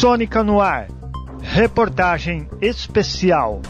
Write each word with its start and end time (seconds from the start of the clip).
Sônica 0.00 0.44
no 0.44 0.60
ar. 0.60 0.86
Reportagem 1.42 2.48
especial. 2.62 3.60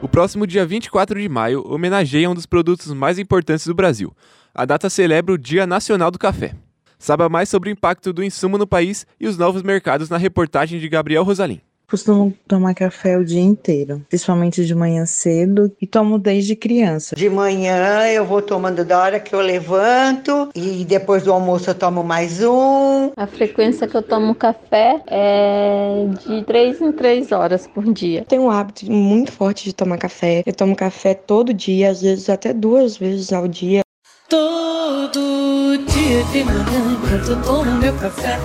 O 0.00 0.06
próximo 0.06 0.46
dia 0.46 0.64
24 0.64 1.20
de 1.20 1.28
maio 1.28 1.66
homenageia 1.68 2.30
um 2.30 2.34
dos 2.34 2.46
produtos 2.46 2.92
mais 2.94 3.18
importantes 3.18 3.66
do 3.66 3.74
Brasil. 3.74 4.14
A 4.54 4.64
data 4.64 4.88
celebra 4.88 5.34
o 5.34 5.36
Dia 5.36 5.66
Nacional 5.66 6.12
do 6.12 6.18
Café. 6.18 6.54
Saiba 6.96 7.28
mais 7.28 7.48
sobre 7.48 7.70
o 7.70 7.72
impacto 7.72 8.12
do 8.12 8.22
insumo 8.22 8.56
no 8.56 8.68
país 8.68 9.04
e 9.18 9.26
os 9.26 9.36
novos 9.36 9.64
mercados 9.64 10.08
na 10.08 10.16
reportagem 10.16 10.78
de 10.78 10.88
Gabriel 10.88 11.24
Rosalim. 11.24 11.60
Costumo 11.90 12.34
tomar 12.46 12.74
café 12.74 13.16
o 13.16 13.24
dia 13.24 13.40
inteiro, 13.40 14.04
principalmente 14.10 14.66
de 14.66 14.74
manhã 14.74 15.06
cedo, 15.06 15.72
e 15.80 15.86
tomo 15.86 16.18
desde 16.18 16.54
criança. 16.54 17.16
De 17.16 17.30
manhã 17.30 18.06
eu 18.08 18.26
vou 18.26 18.42
tomando 18.42 18.84
da 18.84 19.00
hora 19.00 19.18
que 19.18 19.34
eu 19.34 19.40
levanto 19.40 20.50
e 20.54 20.84
depois 20.84 21.22
do 21.22 21.32
almoço 21.32 21.70
eu 21.70 21.74
tomo 21.74 22.04
mais 22.04 22.42
um. 22.42 23.10
A 23.16 23.26
frequência 23.26 23.88
que 23.88 23.96
eu 23.96 24.02
tomo 24.02 24.34
café 24.34 25.00
é 25.06 26.04
de 26.26 26.44
3 26.44 26.82
em 26.82 26.92
3 26.92 27.32
horas 27.32 27.66
por 27.66 27.90
dia. 27.90 28.22
Tenho 28.28 28.42
um 28.42 28.50
hábito 28.50 28.84
muito 28.92 29.32
forte 29.32 29.64
de 29.64 29.72
tomar 29.72 29.96
café. 29.96 30.42
Eu 30.44 30.52
tomo 30.52 30.76
café 30.76 31.14
todo 31.14 31.54
dia, 31.54 31.90
às 31.90 32.02
vezes 32.02 32.28
até 32.28 32.52
duas 32.52 32.98
vezes 32.98 33.32
ao 33.32 33.48
dia. 33.48 33.80
Todo 34.28 35.78
dia 35.86 36.22
de 36.24 36.44
manhã, 36.44 37.26
eu 37.26 37.42
tomo 37.42 37.72
meu 37.80 37.96
café. 37.96 38.38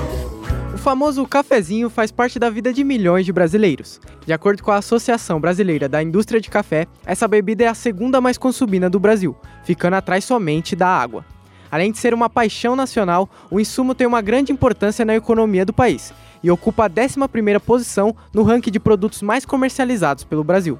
Famoso 0.84 1.26
cafezinho 1.26 1.90
faz 1.90 2.12
parte 2.12 2.38
da 2.38 2.50
vida 2.50 2.74
de 2.74 2.84
milhões 2.84 3.26
de 3.26 3.32
brasileiros. 3.32 4.02
De 4.26 4.34
acordo 4.34 4.62
com 4.62 4.70
a 4.70 4.76
Associação 4.76 5.40
Brasileira 5.40 5.88
da 5.88 6.04
Indústria 6.04 6.42
de 6.42 6.50
Café, 6.50 6.88
essa 7.06 7.26
bebida 7.26 7.64
é 7.64 7.68
a 7.68 7.74
segunda 7.74 8.20
mais 8.20 8.38
consumida 8.38 8.90
do 8.90 9.00
Brasil, 9.00 9.34
ficando 9.64 9.94
atrás 9.94 10.26
somente 10.26 10.76
da 10.76 10.90
água. 10.90 11.26
Além 11.72 11.90
de 11.90 11.98
ser 12.00 12.14
uma 12.14 12.30
paixão 12.30 12.76
nacional, 12.76 13.30
o 13.50 13.62
insumo 13.62 13.96
tem 13.96 14.06
uma 14.06 14.22
grande 14.22 14.52
importância 14.52 15.06
na 15.06 15.16
economia 15.16 15.66
do 15.66 15.72
país 15.72 16.14
e 16.44 16.52
ocupa 16.52 16.88
a 16.88 16.90
11ª 16.90 17.62
posição 17.62 18.14
no 18.34 18.44
ranking 18.44 18.70
de 18.70 18.78
produtos 18.78 19.22
mais 19.22 19.46
comercializados 19.46 20.26
pelo 20.26 20.44
Brasil. 20.44 20.78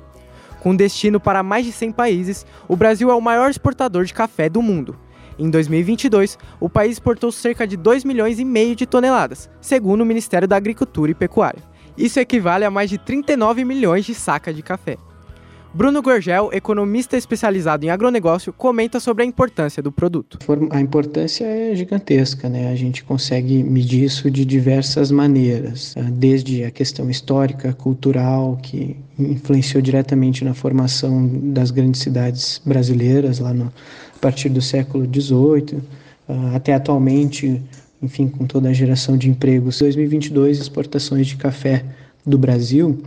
Com 0.60 0.76
destino 0.76 1.18
para 1.18 1.42
mais 1.42 1.66
de 1.66 1.72
100 1.72 1.94
países, 1.94 2.46
o 2.68 2.76
Brasil 2.76 3.10
é 3.10 3.16
o 3.16 3.22
maior 3.22 3.50
exportador 3.50 4.04
de 4.04 4.14
café 4.14 4.50
do 4.50 4.62
mundo. 4.62 4.98
Em 5.38 5.50
2022, 5.50 6.38
o 6.60 6.70
país 6.70 6.94
exportou 6.94 7.32
cerca 7.32 7.66
de 7.66 7.76
2 7.76 8.04
milhões 8.04 8.40
e 8.40 8.46
meio 8.46 8.76
de 8.76 8.86
toneladas, 8.86 9.50
segundo 9.60 10.02
o 10.02 10.06
Ministério 10.06 10.48
da 10.48 10.56
Agricultura 10.56 11.12
e 11.12 11.16
Pecuária. 11.16 11.62
Isso 11.98 12.20
equivale 12.20 12.66
a 12.66 12.72
mais 12.72 12.90
de 12.90 12.98
39 12.98 13.64
milhões 13.64 14.06
de 14.06 14.16
sacas 14.16 14.56
de 14.56 14.64
café. 14.64 14.98
Bruno 15.76 16.04
Gorgel, 16.04 16.52
economista 16.54 17.18
especializado 17.18 17.84
em 17.84 17.90
agronegócio, 17.90 18.54
comenta 18.54 19.00
sobre 19.00 19.24
a 19.24 19.26
importância 19.26 19.82
do 19.82 19.92
produto. 19.92 20.38
A 20.70 20.80
importância 20.80 21.46
é 21.46 21.76
gigantesca, 21.76 22.48
né? 22.48 22.72
A 22.72 22.76
gente 22.76 23.04
consegue 23.04 23.64
medir 23.64 24.04
isso 24.04 24.30
de 24.30 24.46
diversas 24.46 25.10
maneiras, 25.10 25.96
ah, 25.98 26.08
desde 26.12 26.64
a 26.64 26.70
questão 26.70 27.10
histórica, 27.10 27.74
cultural, 27.74 28.60
que 28.62 28.96
influenciou 29.18 29.82
diretamente 29.82 30.46
na 30.46 30.54
formação 30.54 31.28
das 31.52 31.72
grandes 31.72 32.02
cidades 32.02 32.62
brasileiras 32.64 33.40
lá 33.40 33.52
no, 33.52 33.74
partir 34.24 34.48
do 34.48 34.62
século 34.62 35.04
XVIII, 35.06 35.82
ah, 36.30 36.56
até 36.56 36.74
atualmente, 36.74 37.62
enfim, 38.02 38.30
com 38.30 38.48
toda 38.48 38.70
a 38.70 38.74
geração 38.74 39.18
de 39.18 39.30
empregos. 39.30 39.82
Em 39.82 39.84
2022, 39.84 40.60
exportações 40.60 41.28
de 41.28 41.36
café 41.36 41.84
do 42.26 42.38
Brasil 42.38 43.04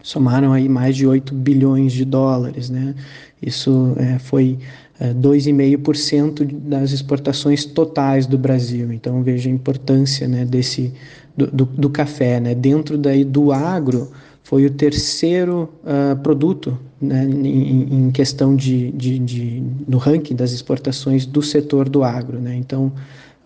somaram 0.00 0.52
aí 0.52 0.68
mais 0.68 0.94
de 0.94 1.08
8 1.08 1.34
bilhões 1.34 1.92
de 1.92 2.04
dólares, 2.04 2.70
né? 2.70 2.94
Isso 3.42 3.96
é, 3.96 4.18
foi 4.20 4.58
é, 5.00 5.12
2,5% 5.12 6.44
das 6.44 6.92
exportações 6.92 7.64
totais 7.64 8.24
do 8.24 8.38
Brasil. 8.38 8.92
Então 8.92 9.24
veja 9.24 9.50
a 9.50 9.52
importância, 9.52 10.28
né, 10.28 10.44
desse 10.44 10.92
do, 11.36 11.48
do, 11.48 11.64
do 11.64 11.90
café, 11.90 12.38
né? 12.38 12.54
Dentro 12.54 12.96
daí 12.96 13.24
do 13.24 13.50
agro 13.50 14.12
foi 14.44 14.66
o 14.66 14.70
terceiro 14.70 15.72
uh, 15.82 16.16
produto 16.22 16.78
né, 17.00 17.24
em, 17.24 18.06
em, 18.06 18.10
questão 18.10 18.54
de, 18.54 18.92
de, 18.92 19.18
de, 19.18 19.62
no 19.88 19.96
ranking 19.96 20.36
das 20.36 20.52
exportações 20.52 21.24
do 21.24 21.42
setor 21.42 21.88
do 21.88 22.04
agro. 22.04 22.38
Né? 22.38 22.54
Então, 22.54 22.92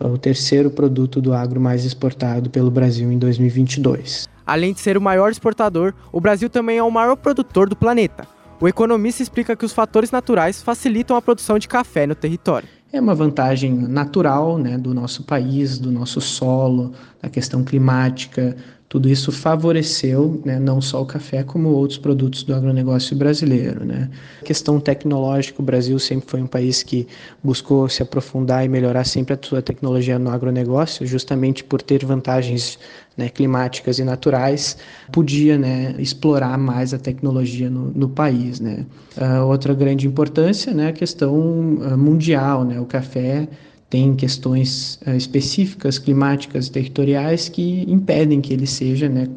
o 0.00 0.18
terceiro 0.18 0.70
produto 0.70 1.20
do 1.20 1.32
agro 1.32 1.60
mais 1.60 1.84
exportado 1.84 2.50
pelo 2.50 2.70
Brasil 2.70 3.10
em 3.10 3.18
2022. 3.18 4.28
Além 4.44 4.72
de 4.72 4.80
ser 4.80 4.96
o 4.96 5.00
maior 5.00 5.30
exportador, 5.30 5.94
o 6.12 6.20
Brasil 6.20 6.50
também 6.50 6.78
é 6.78 6.82
o 6.82 6.90
maior 6.90 7.16
produtor 7.16 7.68
do 7.68 7.76
planeta. 7.76 8.26
O 8.60 8.66
economista 8.66 9.22
explica 9.22 9.54
que 9.54 9.64
os 9.64 9.72
fatores 9.72 10.10
naturais 10.10 10.60
facilitam 10.62 11.16
a 11.16 11.22
produção 11.22 11.60
de 11.60 11.68
café 11.68 12.08
no 12.08 12.14
território. 12.14 12.68
É 12.92 13.00
uma 13.00 13.14
vantagem 13.14 13.72
natural 13.72 14.58
né, 14.58 14.76
do 14.76 14.92
nosso 14.92 15.22
país, 15.22 15.78
do 15.78 15.92
nosso 15.92 16.20
solo, 16.20 16.92
da 17.22 17.28
questão 17.28 17.62
climática, 17.62 18.56
tudo 18.88 19.08
isso 19.08 19.30
favoreceu 19.30 20.40
né, 20.46 20.58
não 20.58 20.80
só 20.80 21.02
o 21.02 21.06
café, 21.06 21.42
como 21.42 21.68
outros 21.68 21.98
produtos 21.98 22.42
do 22.42 22.54
agronegócio 22.54 23.14
brasileiro. 23.14 23.84
Né. 23.84 24.08
Questão 24.42 24.80
tecnológica, 24.80 25.60
o 25.60 25.64
Brasil 25.64 25.98
sempre 25.98 26.30
foi 26.30 26.40
um 26.40 26.46
país 26.46 26.82
que 26.82 27.06
buscou 27.44 27.86
se 27.88 28.02
aprofundar 28.02 28.64
e 28.64 28.68
melhorar 28.68 29.04
sempre 29.04 29.34
a 29.34 29.38
sua 29.40 29.60
tecnologia 29.60 30.18
no 30.18 30.30
agronegócio, 30.30 31.06
justamente 31.06 31.62
por 31.62 31.82
ter 31.82 32.02
vantagens 32.02 32.78
né, 33.14 33.28
climáticas 33.28 33.98
e 33.98 34.04
naturais, 34.04 34.78
podia 35.12 35.58
né, 35.58 35.94
explorar 35.98 36.56
mais 36.56 36.94
a 36.94 36.98
tecnologia 36.98 37.68
no, 37.68 37.90
no 37.90 38.08
país. 38.08 38.58
Né. 38.58 38.86
Uh, 39.18 39.44
outra 39.44 39.74
grande 39.74 40.06
importância 40.06 40.72
né, 40.72 40.88
a 40.88 40.92
questão 40.92 41.34
uh, 41.34 41.98
mundial. 41.98 42.64
Né, 42.64 42.80
o 42.80 42.86
café 42.86 43.48
tem 43.90 44.14
questões 44.14 45.00
uh, 45.06 45.16
específicas, 45.16 45.98
climáticas 45.98 46.66
e 46.66 46.72
territoriais 46.72 47.48
que 47.48 47.84
impedem 47.88 48.40
que 48.40 48.52
ele 48.52 48.66
seja 48.66 49.08
né, 49.08 49.28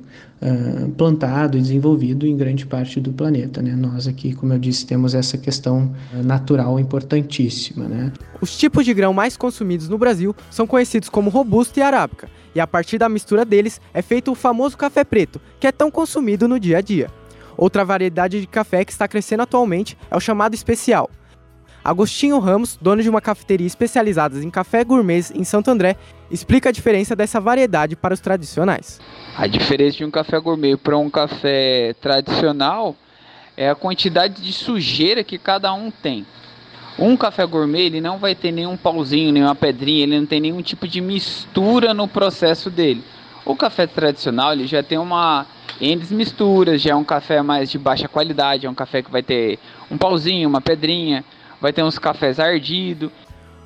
uh, 0.41 0.89
plantado 0.91 1.57
e 1.57 1.61
desenvolvido 1.61 2.27
em 2.27 2.35
grande 2.35 2.65
parte 2.65 2.99
do 2.99 3.13
planeta. 3.13 3.61
Né? 3.61 3.73
Nós 3.75 4.07
aqui, 4.07 4.33
como 4.33 4.51
eu 4.53 4.59
disse, 4.59 4.85
temos 4.85 5.15
essa 5.15 5.37
questão 5.37 5.93
uh, 6.13 6.23
natural 6.23 6.79
importantíssima. 6.79 7.87
Né? 7.87 8.11
Os 8.41 8.57
tipos 8.57 8.83
de 8.83 8.93
grão 8.93 9.13
mais 9.13 9.37
consumidos 9.37 9.87
no 9.87 9.97
Brasil 9.97 10.35
são 10.49 10.67
conhecidos 10.67 11.07
como 11.07 11.29
robusta 11.29 11.79
e 11.79 11.83
arábica, 11.83 12.29
e 12.53 12.59
a 12.59 12.67
partir 12.67 12.97
da 12.97 13.07
mistura 13.07 13.45
deles 13.45 13.79
é 13.93 14.01
feito 14.01 14.31
o 14.31 14.35
famoso 14.35 14.77
café 14.77 15.05
preto, 15.05 15.39
que 15.61 15.67
é 15.67 15.71
tão 15.71 15.89
consumido 15.89 16.47
no 16.47 16.59
dia 16.59 16.79
a 16.79 16.81
dia. 16.81 17.09
Outra 17.55 17.85
variedade 17.85 18.41
de 18.41 18.47
café 18.47 18.83
que 18.83 18.91
está 18.91 19.07
crescendo 19.07 19.43
atualmente 19.43 19.97
é 20.09 20.17
o 20.17 20.19
chamado 20.19 20.55
especial, 20.55 21.09
Agostinho 21.83 22.37
Ramos, 22.37 22.77
dono 22.79 23.01
de 23.01 23.09
uma 23.09 23.21
cafeteria 23.21 23.65
especializada 23.65 24.37
em 24.37 24.51
café 24.51 24.83
gourmet 24.83 25.23
em 25.33 25.43
Santo 25.43 25.71
André, 25.71 25.95
explica 26.29 26.69
a 26.69 26.71
diferença 26.71 27.15
dessa 27.15 27.41
variedade 27.41 27.95
para 27.95 28.13
os 28.13 28.19
tradicionais. 28.19 28.99
A 29.35 29.47
diferença 29.47 29.97
de 29.97 30.05
um 30.05 30.11
café 30.11 30.39
gourmet 30.39 30.77
para 30.77 30.95
um 30.95 31.09
café 31.09 31.95
tradicional 31.99 32.95
é 33.57 33.67
a 33.67 33.73
quantidade 33.73 34.43
de 34.43 34.53
sujeira 34.53 35.23
que 35.23 35.39
cada 35.39 35.73
um 35.73 35.89
tem. 35.89 36.23
Um 36.99 37.17
café 37.17 37.47
gourmet 37.47 37.87
ele 37.87 37.99
não 37.99 38.19
vai 38.19 38.35
ter 38.35 38.51
nenhum 38.51 38.77
pauzinho, 38.77 39.31
nenhuma 39.31 39.55
pedrinha, 39.55 40.03
ele 40.03 40.19
não 40.19 40.25
tem 40.27 40.39
nenhum 40.39 40.61
tipo 40.61 40.87
de 40.87 41.01
mistura 41.01 41.95
no 41.95 42.07
processo 42.07 42.69
dele. 42.69 43.03
O 43.43 43.55
café 43.55 43.87
tradicional 43.87 44.53
ele 44.53 44.67
já 44.67 44.83
tem 44.83 44.99
uma 44.99 45.47
N 45.79 46.05
misturas, 46.11 46.79
já 46.79 46.91
é 46.91 46.95
um 46.95 47.03
café 47.03 47.41
mais 47.41 47.71
de 47.71 47.79
baixa 47.79 48.07
qualidade, 48.07 48.67
é 48.67 48.69
um 48.69 48.75
café 48.75 49.01
que 49.01 49.09
vai 49.09 49.23
ter 49.23 49.57
um 49.89 49.97
pauzinho, 49.97 50.47
uma 50.47 50.61
pedrinha 50.61 51.25
vai 51.61 51.71
ter 51.71 51.83
uns 51.83 51.99
cafés 51.99 52.39
ardidos. 52.39 53.11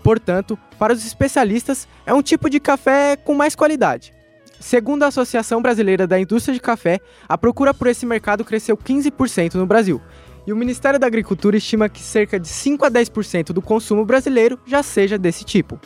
Portanto, 0.03 0.59
para 0.77 0.93
os 0.93 1.03
especialistas, 1.03 1.87
é 2.05 2.13
um 2.13 2.21
tipo 2.21 2.49
de 2.49 2.59
café 2.59 3.15
com 3.15 3.33
mais 3.33 3.55
qualidade. 3.55 4.13
Segundo 4.59 5.03
a 5.03 5.07
Associação 5.07 5.61
Brasileira 5.61 6.05
da 6.05 6.19
Indústria 6.19 6.53
de 6.53 6.59
Café, 6.59 6.99
a 7.27 7.37
procura 7.37 7.73
por 7.73 7.87
esse 7.87 8.05
mercado 8.05 8.45
cresceu 8.45 8.77
15% 8.77 9.55
no 9.55 9.65
Brasil. 9.65 10.01
E 10.47 10.53
o 10.53 10.55
Ministério 10.55 10.99
da 10.99 11.07
Agricultura 11.07 11.57
estima 11.57 11.89
que 11.89 12.01
cerca 12.01 12.39
de 12.39 12.47
5 12.47 12.85
a 12.85 12.91
10% 12.91 13.47
do 13.51 13.61
consumo 13.61 14.05
brasileiro 14.05 14.59
já 14.65 14.83
seja 14.83 15.17
desse 15.17 15.43
tipo. 15.43 15.79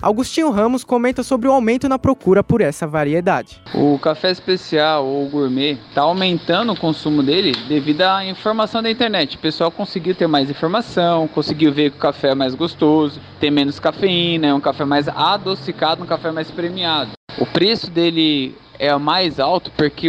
Augustinho 0.00 0.50
Ramos 0.50 0.84
comenta 0.84 1.22
sobre 1.22 1.48
o 1.48 1.52
aumento 1.52 1.88
na 1.88 1.98
procura 1.98 2.44
por 2.44 2.60
essa 2.60 2.86
variedade. 2.86 3.60
O 3.74 3.98
café 3.98 4.30
especial 4.30 5.06
ou 5.06 5.28
gourmet 5.28 5.78
está 5.88 6.02
aumentando 6.02 6.72
o 6.72 6.76
consumo 6.76 7.22
dele 7.22 7.52
devido 7.66 8.02
à 8.02 8.24
informação 8.24 8.82
da 8.82 8.90
internet. 8.90 9.36
O 9.36 9.40
pessoal 9.40 9.70
conseguiu 9.70 10.14
ter 10.14 10.26
mais 10.26 10.50
informação, 10.50 11.26
conseguiu 11.28 11.72
ver 11.72 11.90
que 11.90 11.96
o 11.96 12.00
café 12.00 12.30
é 12.30 12.34
mais 12.34 12.54
gostoso, 12.54 13.20
tem 13.40 13.50
menos 13.50 13.80
cafeína, 13.80 14.48
é 14.48 14.54
um 14.54 14.60
café 14.60 14.84
mais 14.84 15.08
adocicado, 15.08 16.04
um 16.04 16.06
café 16.06 16.30
mais 16.30 16.50
premiado. 16.50 17.12
O 17.38 17.46
preço 17.46 17.90
dele 17.90 18.54
é 18.78 18.94
mais 18.96 19.40
alto 19.40 19.70
porque 19.76 20.08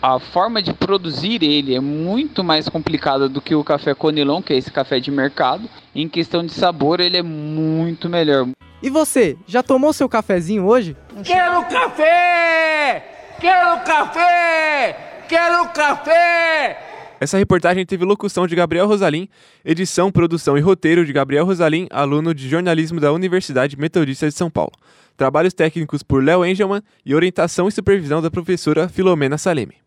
a 0.00 0.18
forma 0.18 0.62
de 0.62 0.72
produzir 0.72 1.42
ele 1.42 1.74
é 1.74 1.80
muito 1.80 2.42
mais 2.42 2.68
complicada 2.68 3.28
do 3.28 3.40
que 3.40 3.54
o 3.54 3.64
café 3.64 3.94
Conilon, 3.94 4.40
que 4.40 4.52
é 4.52 4.56
esse 4.56 4.70
café 4.70 5.00
de 5.00 5.10
mercado. 5.10 5.68
Em 5.94 6.08
questão 6.08 6.44
de 6.44 6.52
sabor, 6.52 7.00
ele 7.00 7.16
é 7.16 7.22
muito 7.22 8.08
melhor. 8.08 8.46
E 8.82 8.90
você, 8.90 9.36
já 9.46 9.62
tomou 9.62 9.92
seu 9.92 10.08
cafezinho 10.08 10.66
hoje? 10.66 10.96
Quero 11.24 11.64
café! 11.64 13.04
Quero 13.40 13.84
café! 13.84 15.24
Quero 15.28 15.68
café! 15.70 16.78
Essa 17.18 17.38
reportagem 17.38 17.86
teve 17.86 18.04
locução 18.04 18.46
de 18.46 18.54
Gabriel 18.54 18.86
Rosalim, 18.86 19.28
edição, 19.64 20.12
produção 20.12 20.58
e 20.58 20.60
roteiro 20.60 21.06
de 21.06 21.12
Gabriel 21.12 21.46
Rosalim, 21.46 21.86
aluno 21.90 22.34
de 22.34 22.48
jornalismo 22.48 23.00
da 23.00 23.10
Universidade 23.12 23.78
Metodista 23.78 24.28
de 24.28 24.34
São 24.34 24.50
Paulo. 24.50 24.72
Trabalhos 25.16 25.54
técnicos 25.54 26.02
por 26.02 26.22
Léo 26.22 26.44
Engelman 26.44 26.82
e 27.04 27.14
orientação 27.14 27.68
e 27.68 27.72
supervisão 27.72 28.20
da 28.20 28.30
professora 28.30 28.86
Filomena 28.86 29.38
Saleme. 29.38 29.85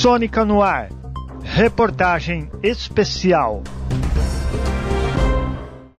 Sônica 0.00 0.46
no 0.46 0.62
ar. 0.62 0.88
Reportagem 1.44 2.50
especial. 2.62 3.62